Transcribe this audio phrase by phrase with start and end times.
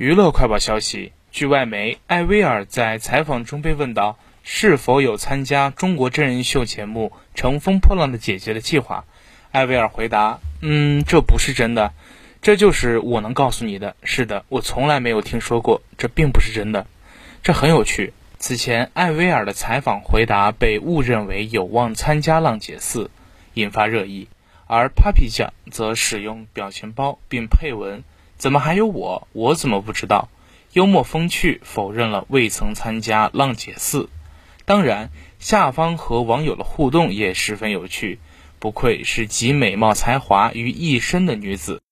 [0.00, 9.04] 娱乐快报消息：据外媒，艾薇儿在采访中被问到是否有参加中国真人秀节目《乘风破浪的姐姐》的计划，
[9.52, 11.92] 艾薇儿回答：“嗯，这不是真的，
[12.40, 13.94] 这就是我能告诉你的。
[14.02, 16.86] 是的，我从来没有听说过，这并不是真的。
[17.42, 18.14] 这很有趣。
[18.38, 23.04] 此前，艾薇儿的采访回答被误认为有望参加《浪姐四》，
[23.52, 24.28] 引发热议，
[24.66, 28.02] 而 Papi 酱则使用表情包并配文。”
[28.40, 29.28] 怎么还有我？
[29.34, 30.30] 我怎么不知道？
[30.72, 34.04] 幽默风趣，否认了未曾参加《浪姐四》。
[34.64, 38.18] 当然，下方和网友的互动也十分有趣，
[38.58, 41.82] 不愧是集美貌才华于一身的女子。